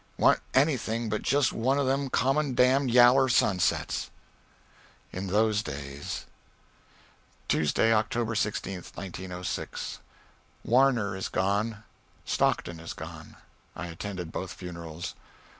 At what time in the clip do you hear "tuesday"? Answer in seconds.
7.47-7.93